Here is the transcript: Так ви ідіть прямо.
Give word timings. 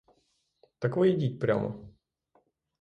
Так 0.79 0.97
ви 0.97 1.09
ідіть 1.09 1.39
прямо. 1.39 1.89